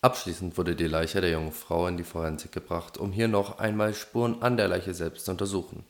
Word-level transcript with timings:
Abschließend 0.00 0.56
wurde 0.56 0.76
die 0.76 0.86
Leiche 0.86 1.20
der 1.20 1.30
jungen 1.30 1.50
Frau 1.50 1.88
in 1.88 1.96
die 1.96 2.04
Forensik 2.04 2.52
gebracht, 2.52 2.98
um 2.98 3.10
hier 3.10 3.26
noch 3.26 3.58
einmal 3.58 3.94
Spuren 3.94 4.42
an 4.42 4.56
der 4.56 4.68
Leiche 4.68 4.94
selbst 4.94 5.24
zu 5.24 5.32
untersuchen. 5.32 5.84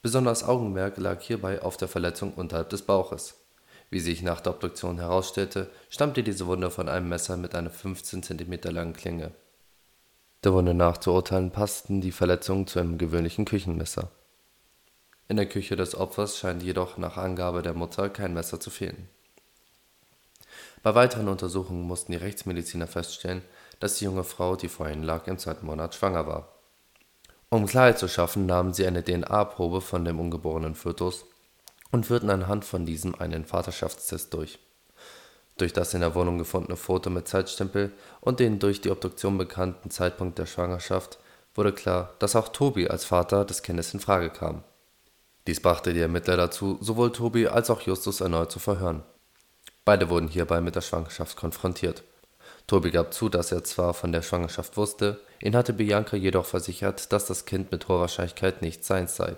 Besonderes 0.00 0.44
Augenmerk 0.44 0.96
lag 0.98 1.20
hierbei 1.20 1.60
auf 1.60 1.76
der 1.76 1.88
Verletzung 1.88 2.34
unterhalb 2.34 2.70
des 2.70 2.82
Bauches. 2.82 3.34
Wie 3.90 3.98
sich 3.98 4.22
nach 4.22 4.40
der 4.40 4.52
Obduktion 4.52 4.98
herausstellte, 4.98 5.68
stammte 5.90 6.22
diese 6.22 6.46
Wunde 6.46 6.70
von 6.70 6.88
einem 6.88 7.08
Messer 7.08 7.36
mit 7.36 7.56
einer 7.56 7.70
15 7.70 8.22
cm 8.22 8.60
langen 8.70 8.92
Klinge. 8.92 9.32
Der 10.44 10.52
Wunde 10.52 10.74
nach 10.74 10.98
zu 10.98 11.10
urteilen 11.10 11.50
passten 11.50 12.00
die 12.00 12.12
Verletzungen 12.12 12.68
zu 12.68 12.78
einem 12.78 12.96
gewöhnlichen 12.96 13.44
Küchenmesser. 13.44 14.12
In 15.26 15.36
der 15.36 15.46
Küche 15.46 15.74
des 15.74 15.96
Opfers 15.96 16.38
scheint 16.38 16.62
jedoch 16.62 16.96
nach 16.96 17.16
Angabe 17.16 17.62
der 17.62 17.74
Mutter 17.74 18.08
kein 18.08 18.34
Messer 18.34 18.60
zu 18.60 18.70
fehlen 18.70 19.08
bei 20.82 20.94
weiteren 20.94 21.28
Untersuchungen 21.28 21.82
mussten 21.82 22.12
die 22.12 22.18
Rechtsmediziner 22.18 22.86
feststellen, 22.86 23.42
dass 23.80 23.96
die 23.98 24.04
junge 24.04 24.24
Frau, 24.24 24.56
die 24.56 24.68
vor 24.68 24.88
ihnen 24.88 25.02
lag, 25.02 25.26
im 25.26 25.38
zweiten 25.38 25.66
Monat 25.66 25.94
schwanger 25.94 26.26
war. 26.26 26.48
Um 27.50 27.66
Klarheit 27.66 27.98
zu 27.98 28.08
schaffen, 28.08 28.46
nahmen 28.46 28.74
sie 28.74 28.86
eine 28.86 29.02
DNA-Probe 29.02 29.80
von 29.80 30.04
dem 30.04 30.20
ungeborenen 30.20 30.74
Fötus 30.74 31.24
und 31.90 32.06
führten 32.06 32.30
anhand 32.30 32.64
von 32.64 32.84
diesem 32.84 33.14
einen 33.14 33.44
Vaterschaftstest 33.44 34.34
durch. 34.34 34.58
Durch 35.56 35.72
das 35.72 35.94
in 35.94 36.00
der 36.00 36.14
Wohnung 36.14 36.38
gefundene 36.38 36.76
Foto 36.76 37.10
mit 37.10 37.26
Zeitstempel 37.26 37.92
und 38.20 38.38
den 38.38 38.58
durch 38.58 38.80
die 38.80 38.90
Obduktion 38.90 39.38
bekannten 39.38 39.90
Zeitpunkt 39.90 40.38
der 40.38 40.46
Schwangerschaft 40.46 41.18
wurde 41.54 41.72
klar, 41.72 42.12
dass 42.20 42.36
auch 42.36 42.48
Tobi 42.48 42.88
als 42.88 43.04
Vater 43.04 43.44
des 43.44 43.62
Kindes 43.62 43.92
in 43.94 44.00
Frage 44.00 44.30
kam. 44.30 44.62
Dies 45.48 45.60
brachte 45.60 45.94
die 45.94 46.00
Ermittler 46.00 46.36
dazu, 46.36 46.78
sowohl 46.80 47.10
Tobi 47.10 47.48
als 47.48 47.70
auch 47.70 47.80
Justus 47.80 48.20
erneut 48.20 48.52
zu 48.52 48.60
verhören 48.60 49.02
Beide 49.88 50.10
wurden 50.10 50.28
hierbei 50.28 50.60
mit 50.60 50.76
der 50.76 50.82
Schwangerschaft 50.82 51.38
konfrontiert. 51.38 52.02
Tobi 52.66 52.90
gab 52.90 53.14
zu, 53.14 53.30
dass 53.30 53.52
er 53.52 53.64
zwar 53.64 53.94
von 53.94 54.12
der 54.12 54.20
Schwangerschaft 54.20 54.76
wusste, 54.76 55.18
ihn 55.40 55.56
hatte 55.56 55.72
Bianca 55.72 56.14
jedoch 56.14 56.44
versichert, 56.44 57.10
dass 57.10 57.24
das 57.24 57.46
Kind 57.46 57.72
mit 57.72 57.88
hoher 57.88 58.00
Wahrscheinlichkeit 58.00 58.60
nicht 58.60 58.84
seins 58.84 59.16
sei. 59.16 59.36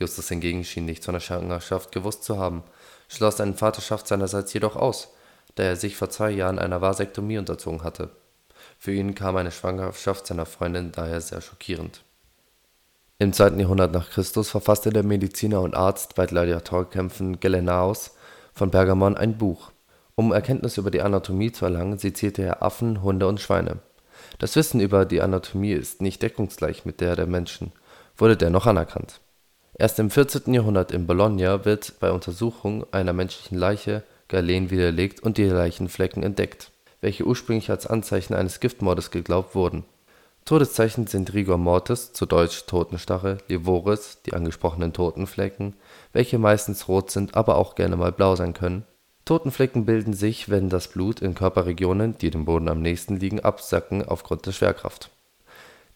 Justus 0.00 0.30
hingegen 0.30 0.64
schien 0.64 0.84
nichts 0.84 1.04
von 1.04 1.12
der 1.12 1.20
Schwangerschaft 1.20 1.92
gewusst 1.92 2.24
zu 2.24 2.38
haben, 2.38 2.64
schloss 3.06 3.40
eine 3.40 3.54
Vaterschaft 3.54 4.08
seinerseits 4.08 4.52
jedoch 4.52 4.74
aus, 4.74 5.14
da 5.54 5.62
er 5.62 5.76
sich 5.76 5.96
vor 5.96 6.10
zwei 6.10 6.32
Jahren 6.32 6.58
einer 6.58 6.80
Vasektomie 6.80 7.38
unterzogen 7.38 7.84
hatte. 7.84 8.10
Für 8.80 8.94
ihn 8.94 9.14
kam 9.14 9.36
eine 9.36 9.52
Schwangerschaft 9.52 10.26
seiner 10.26 10.46
Freundin 10.46 10.90
daher 10.90 11.20
sehr 11.20 11.40
schockierend. 11.40 12.02
Im 13.20 13.32
2. 13.32 13.50
Jahrhundert 13.50 13.92
nach 13.92 14.10
Christus 14.10 14.50
verfasste 14.50 14.90
der 14.90 15.04
Mediziner 15.04 15.60
und 15.60 15.76
Arzt 15.76 16.16
bei 16.16 16.26
Gladiatorkämpfen 16.26 17.38
Gelenaos 17.38 18.10
von 18.56 18.70
Pergamon 18.70 19.18
ein 19.18 19.36
Buch. 19.36 19.70
Um 20.14 20.32
Erkenntnisse 20.32 20.80
über 20.80 20.90
die 20.90 21.02
Anatomie 21.02 21.52
zu 21.52 21.66
erlangen, 21.66 21.98
sezierte 21.98 22.42
er 22.42 22.62
Affen, 22.62 23.02
Hunde 23.02 23.28
und 23.28 23.38
Schweine. 23.38 23.80
Das 24.38 24.56
Wissen 24.56 24.80
über 24.80 25.04
die 25.04 25.20
Anatomie 25.20 25.72
ist 25.72 26.00
nicht 26.00 26.22
deckungsgleich 26.22 26.86
mit 26.86 27.02
der 27.02 27.16
der 27.16 27.26
Menschen, 27.26 27.72
wurde 28.16 28.38
dennoch 28.38 28.66
anerkannt. 28.66 29.20
Erst 29.78 29.98
im 29.98 30.08
14. 30.08 30.54
Jahrhundert 30.54 30.90
in 30.90 31.06
Bologna 31.06 31.66
wird 31.66 32.00
bei 32.00 32.10
Untersuchung 32.10 32.86
einer 32.92 33.12
menschlichen 33.12 33.58
Leiche 33.58 34.02
Galen 34.28 34.70
widerlegt 34.70 35.20
und 35.20 35.36
die 35.36 35.44
Leichenflecken 35.44 36.22
entdeckt, 36.22 36.70
welche 37.02 37.26
ursprünglich 37.26 37.70
als 37.70 37.86
Anzeichen 37.86 38.32
eines 38.32 38.60
Giftmordes 38.60 39.10
geglaubt 39.10 39.54
wurden. 39.54 39.84
Todeszeichen 40.46 41.08
sind 41.08 41.34
Rigor 41.34 41.58
mortis 41.58 42.12
zu 42.12 42.24
deutsch 42.24 42.66
Totenstarre, 42.66 43.38
Livoris 43.48 44.22
(die 44.24 44.32
angesprochenen 44.32 44.92
Totenflecken 44.92 45.74
welche 46.12 46.38
meistens 46.38 46.86
rot 46.86 47.10
sind, 47.10 47.34
aber 47.34 47.56
auch 47.56 47.74
gerne 47.74 47.96
mal 47.96 48.12
blau 48.12 48.36
sein 48.36 48.54
können. 48.54 48.84
Totenflecken 49.24 49.86
bilden 49.86 50.14
sich, 50.14 50.48
wenn 50.48 50.68
das 50.68 50.86
Blut 50.86 51.20
in 51.20 51.34
Körperregionen, 51.34 52.16
die 52.18 52.30
dem 52.30 52.44
Boden 52.44 52.68
am 52.68 52.80
nächsten 52.80 53.16
liegen, 53.16 53.40
absacken 53.40 54.06
aufgrund 54.06 54.46
der 54.46 54.52
Schwerkraft. 54.52 55.10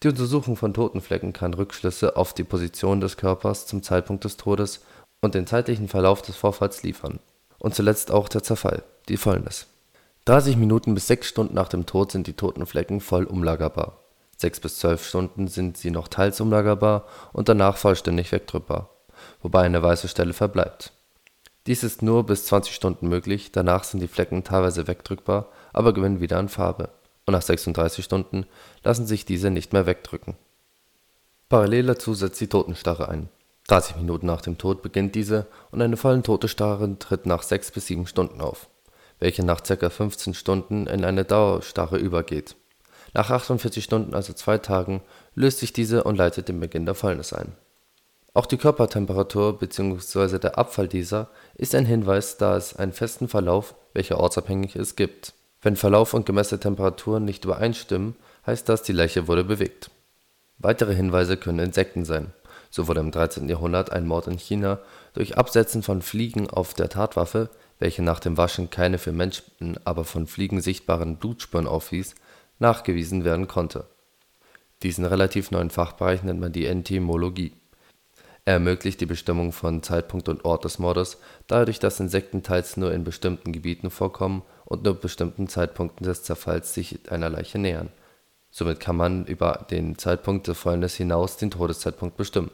Die 0.03 0.09
Untersuchung 0.09 0.57
von 0.57 0.73
Totenflecken 0.73 1.31
kann 1.31 1.53
Rückschlüsse 1.53 2.17
auf 2.17 2.33
die 2.33 2.43
Position 2.43 2.99
des 2.99 3.15
Körpers 3.15 3.67
zum 3.67 3.83
Zeitpunkt 3.83 4.25
des 4.25 4.35
Todes 4.35 4.81
und 5.21 5.33
den 5.33 5.47
zeitlichen 5.47 5.87
Verlauf 5.87 6.21
des 6.23 6.35
Vorfalls 6.35 6.83
liefern. 6.83 7.19
Und 7.57 7.73
zuletzt 7.73 8.11
auch 8.11 8.27
der 8.27 8.43
Zerfall, 8.43 8.83
die 9.07 9.15
Fäulnis. 9.15 9.67
30 10.25 10.57
Minuten 10.57 10.93
bis 10.93 11.07
6 11.07 11.25
Stunden 11.25 11.55
nach 11.55 11.69
dem 11.69 11.85
Tod 11.85 12.11
sind 12.11 12.27
die 12.27 12.33
Totenflecken 12.33 12.99
voll 12.99 13.23
umlagerbar. 13.23 14.00
6 14.41 14.59
bis 14.59 14.79
12 14.79 15.07
Stunden 15.07 15.47
sind 15.47 15.77
sie 15.77 15.91
noch 15.91 16.07
teils 16.07 16.41
umlagerbar 16.41 17.05
und 17.33 17.49
danach 17.49 17.77
vollständig 17.77 18.31
wegdrückbar 18.31 18.89
wobei 19.41 19.61
eine 19.61 19.81
weiße 19.81 20.07
Stelle 20.07 20.33
verbleibt. 20.33 20.93
Dies 21.67 21.83
ist 21.83 22.01
nur 22.01 22.25
bis 22.25 22.45
20 22.45 22.73
Stunden 22.73 23.07
möglich, 23.07 23.51
danach 23.51 23.83
sind 23.83 23.99
die 23.99 24.07
Flecken 24.07 24.43
teilweise 24.43 24.87
wegdrückbar, 24.87 25.49
aber 25.73 25.93
gewinnen 25.93 26.19
wieder 26.19 26.39
an 26.39 26.49
Farbe, 26.49 26.89
und 27.25 27.33
nach 27.33 27.41
36 27.41 28.03
Stunden 28.03 28.45
lassen 28.83 29.05
sich 29.05 29.25
diese 29.25 29.51
nicht 29.51 29.73
mehr 29.73 29.85
wegdrücken. 29.85 30.35
Parallel 31.49 31.85
dazu 31.87 32.13
setzt 32.13 32.41
die 32.41 32.47
Totenstarre 32.47 33.09
ein. 33.09 33.29
30 33.67 33.97
Minuten 33.97 34.25
nach 34.25 34.41
dem 34.41 34.57
Tod 34.57 34.81
beginnt 34.81 35.13
diese 35.13 35.45
und 35.69 35.81
eine 35.81 35.97
vollen 35.97 36.23
Totenstarre 36.23 36.97
tritt 36.97 37.25
nach 37.25 37.43
6 37.43 37.71
bis 37.71 37.87
7 37.87 38.07
Stunden 38.07 38.41
auf, 38.41 38.67
welche 39.19 39.45
nach 39.45 39.61
ca. 39.61 39.89
15 39.89 40.33
Stunden 40.33 40.87
in 40.87 41.05
eine 41.05 41.25
Dauerstarre 41.25 41.97
übergeht. 41.97 42.55
Nach 43.13 43.29
48 43.29 43.83
Stunden, 43.83 44.13
also 44.13 44.33
zwei 44.33 44.57
Tagen, 44.57 45.01
löst 45.35 45.59
sich 45.59 45.73
diese 45.73 46.03
und 46.03 46.15
leitet 46.15 46.47
den 46.47 46.59
Beginn 46.59 46.85
der 46.85 46.95
Fäulnis 46.95 47.33
ein 47.33 47.53
auch 48.33 48.45
die 48.45 48.57
Körpertemperatur 48.57 49.59
bzw. 49.59 50.39
der 50.39 50.57
Abfall 50.57 50.87
dieser 50.87 51.29
ist 51.55 51.75
ein 51.75 51.85
Hinweis, 51.85 52.37
da 52.37 52.55
es 52.55 52.75
einen 52.75 52.93
festen 52.93 53.27
Verlauf, 53.27 53.75
welcher 53.93 54.19
ortsabhängig 54.19 54.75
ist, 54.75 54.95
gibt. 54.95 55.33
Wenn 55.61 55.75
Verlauf 55.75 56.13
und 56.13 56.25
gemessene 56.25 56.59
Temperaturen 56.59 57.25
nicht 57.25 57.43
übereinstimmen, 57.43 58.15
heißt 58.45 58.69
das, 58.69 58.83
die 58.83 58.93
Leiche 58.93 59.27
wurde 59.27 59.43
bewegt. 59.43 59.91
Weitere 60.59 60.95
Hinweise 60.95 61.35
können 61.35 61.59
Insekten 61.59 62.05
sein. 62.05 62.33
So 62.69 62.87
wurde 62.87 63.01
im 63.01 63.11
13. 63.11 63.49
Jahrhundert 63.49 63.91
ein 63.91 64.07
Mord 64.07 64.27
in 64.27 64.37
China 64.37 64.79
durch 65.13 65.37
Absetzen 65.37 65.83
von 65.83 66.01
Fliegen 66.01 66.49
auf 66.49 66.73
der 66.73 66.87
Tatwaffe, 66.87 67.49
welche 67.79 68.01
nach 68.01 68.21
dem 68.21 68.37
Waschen 68.37 68.69
keine 68.69 68.97
für 68.97 69.11
Menschen, 69.11 69.77
aber 69.83 70.05
von 70.05 70.25
Fliegen 70.25 70.61
sichtbaren 70.61 71.17
Blutspuren 71.17 71.67
aufwies, 71.67 72.15
nachgewiesen 72.61 73.25
werden 73.25 73.47
konnte. 73.47 73.87
Diesen 74.83 75.05
relativ 75.05 75.51
neuen 75.51 75.69
Fachbereich 75.69 76.23
nennt 76.23 76.39
man 76.39 76.53
die 76.53 76.65
Entomologie 76.65 77.53
er 78.43 78.55
ermöglicht 78.55 78.99
die 78.99 79.05
Bestimmung 79.05 79.51
von 79.51 79.83
Zeitpunkt 79.83 80.27
und 80.27 80.45
Ort 80.45 80.65
des 80.65 80.79
Mordes, 80.79 81.17
dadurch, 81.45 81.79
dass 81.79 81.99
Insekten 81.99 82.41
teils 82.41 82.75
nur 82.75 82.91
in 82.91 83.03
bestimmten 83.03 83.51
Gebieten 83.51 83.91
vorkommen 83.91 84.41
und 84.65 84.83
nur 84.83 84.95
bestimmten 84.95 85.47
Zeitpunkten 85.47 86.05
des 86.05 86.23
Zerfalls 86.23 86.73
sich 86.73 87.11
einer 87.11 87.29
Leiche 87.29 87.59
nähern. 87.59 87.91
Somit 88.49 88.79
kann 88.79 88.95
man 88.95 89.25
über 89.25 89.67
den 89.69 89.97
Zeitpunkt 89.97 90.47
des 90.47 90.57
Fäulnis 90.57 90.95
hinaus 90.95 91.37
den 91.37 91.51
Todeszeitpunkt 91.51 92.17
bestimmen. 92.17 92.51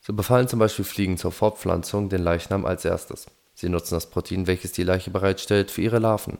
So 0.00 0.12
befallen 0.12 0.48
zum 0.48 0.58
Beispiel 0.58 0.84
Fliegen 0.84 1.18
zur 1.18 1.32
Fortpflanzung 1.32 2.08
den 2.08 2.22
Leichnam 2.22 2.66
als 2.66 2.84
erstes. 2.84 3.26
Sie 3.54 3.68
nutzen 3.68 3.94
das 3.94 4.10
Protein, 4.10 4.46
welches 4.46 4.72
die 4.72 4.82
Leiche 4.82 5.10
bereitstellt, 5.10 5.70
für 5.70 5.82
ihre 5.82 6.00
Larven. 6.00 6.38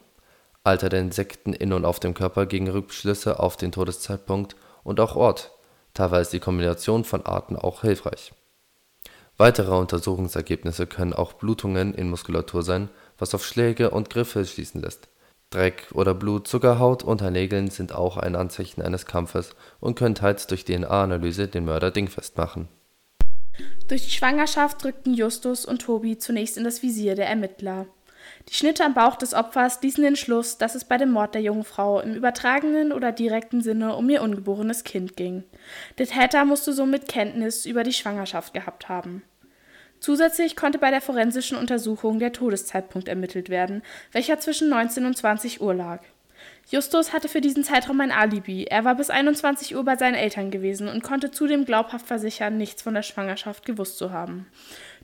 Alter 0.66 0.88
der 0.88 1.00
Insekten 1.00 1.53
in 1.53 1.72
und 1.72 1.84
auf 1.84 2.00
dem 2.00 2.12
Körper 2.12 2.47
gegen 2.47 2.69
Rückschlüsse 2.69 3.38
auf 3.38 3.56
den 3.56 3.72
Todeszeitpunkt 3.72 4.56
und 4.82 5.00
auch 5.00 5.15
Ort. 5.15 5.53
Teilweise 5.94 6.32
die 6.32 6.41
Kombination 6.41 7.04
von 7.04 7.25
Arten 7.25 7.56
auch 7.56 7.82
hilfreich 7.82 8.32
Weitere 9.38 9.76
Untersuchungsergebnisse 9.76 10.87
können 10.87 11.12
auch 11.12 11.34
Blutungen 11.34 11.93
in 11.93 12.09
Muskulatur 12.09 12.62
sein, 12.62 12.88
was 13.19 13.34
auf 13.34 13.44
Schläge 13.44 13.91
und 13.91 14.09
Griffe 14.09 14.44
schließen 14.47 14.81
lässt. 14.81 15.09
Dreck 15.50 15.88
oder 15.93 16.15
Blut, 16.15 16.49
sogar 16.49 16.78
Haut 16.78 17.05
unter 17.05 17.31
Nägeln 17.31 17.71
sind 17.71 17.94
auch 17.94 18.16
ein 18.16 18.34
Anzeichen 18.34 18.82
eines 18.82 19.06
Kampfes 19.06 19.55
und 19.78 19.94
können 19.94 20.15
teils 20.15 20.47
durch 20.47 20.65
DNA-Analyse 20.65 21.49
den 21.49 21.66
Mörder 21.66 21.91
dingfest 21.91 22.37
machen. 22.38 22.69
Durch 23.88 24.05
die 24.05 24.10
Schwangerschaft 24.10 24.84
rückten 24.84 25.15
Justus 25.15 25.65
und 25.65 25.82
Tobi 25.82 26.19
zunächst 26.19 26.56
in 26.56 26.65
das 26.65 26.82
Visier 26.82 27.15
der 27.15 27.28
Ermittler 27.28 27.87
die 28.48 28.54
Schnitte 28.54 28.84
am 28.84 28.94
Bauch 28.94 29.16
des 29.16 29.34
Opfers 29.34 29.82
ließen 29.82 30.03
den 30.03 30.16
Schluss, 30.16 30.59
dass 30.59 30.75
es 30.75 30.84
bei 30.84 30.97
dem 30.97 31.10
Mord 31.10 31.34
der 31.34 31.42
jungen 31.42 31.64
Frau 31.64 32.00
im 32.00 32.14
übertragenen 32.14 32.93
oder 32.93 33.12
direkten 33.12 33.61
Sinne 33.61 33.96
um 33.96 34.08
ihr 34.08 34.23
ungeborenes 34.23 34.84
Kind 34.84 35.17
ging. 35.17 35.44
Der 35.99 36.06
Täter 36.06 36.44
musste 36.44 36.73
somit 36.73 37.08
Kenntnis 37.08 37.67
über 37.67 37.82
die 37.82 37.93
Schwangerschaft 37.93 38.55
gehabt 38.55 38.88
haben. 38.88 39.23
Zusätzlich 40.00 40.56
konnte 40.56 40.78
bei 40.78 40.90
der 40.90 41.00
forensischen 41.00 41.56
Untersuchung 41.56 42.19
der 42.19 42.32
Todeszeitpunkt 42.32 43.08
ermittelt 43.08 43.49
werden, 43.49 43.82
welcher 44.12 44.38
zwischen 44.38 44.69
19 44.69 45.06
und 45.06 45.17
20 45.17 45.61
Uhr 45.61 45.75
lag. 45.75 46.02
Justus 46.69 47.12
hatte 47.12 47.28
für 47.28 47.40
diesen 47.40 47.62
Zeitraum 47.62 48.00
ein 48.00 48.11
Alibi. 48.11 48.64
Er 48.64 48.84
war 48.84 48.96
bis 48.96 49.08
21 49.08 49.76
Uhr 49.76 49.84
bei 49.84 49.96
seinen 49.96 50.14
Eltern 50.14 50.50
gewesen 50.50 50.88
und 50.88 51.02
konnte 51.02 51.31
zudem 51.31 51.64
glaubhaft 51.64 52.06
versichern, 52.06 52.56
nichts 52.56 52.82
von 52.82 52.94
der 52.94 53.02
Schwangerschaft 53.02 53.64
gewusst 53.64 53.99
zu 53.99 54.12
haben. 54.12 54.46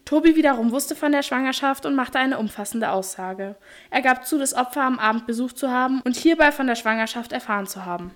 Tobi 0.04 0.36
wiederum 0.36 0.72
wusste 0.72 0.96
von 0.96 1.12
der 1.12 1.22
Schwangerschaft 1.22 1.86
und 1.86 1.94
machte 1.94 2.18
eine 2.18 2.38
umfassende 2.38 2.90
Aussage. 2.90 3.56
Er 3.90 4.02
gab 4.02 4.26
zu, 4.26 4.38
das 4.38 4.54
Opfer 4.54 4.82
am 4.82 4.98
Abend 4.98 5.26
besucht 5.26 5.58
zu 5.58 5.70
haben 5.70 6.00
und 6.02 6.16
hierbei 6.16 6.52
von 6.52 6.66
der 6.66 6.76
Schwangerschaft 6.76 7.32
erfahren 7.32 7.66
zu 7.66 7.84
haben 7.84 8.12